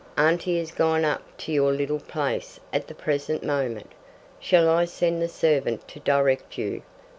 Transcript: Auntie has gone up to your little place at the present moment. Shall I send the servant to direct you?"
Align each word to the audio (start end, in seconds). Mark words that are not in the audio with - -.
Auntie 0.17 0.57
has 0.57 0.71
gone 0.71 1.05
up 1.05 1.21
to 1.37 1.51
your 1.53 1.71
little 1.71 1.99
place 1.99 2.59
at 2.73 2.87
the 2.87 2.95
present 2.95 3.43
moment. 3.43 3.91
Shall 4.39 4.67
I 4.67 4.85
send 4.85 5.21
the 5.21 5.29
servant 5.29 5.87
to 5.89 5.99
direct 5.99 6.57
you?" 6.57 6.81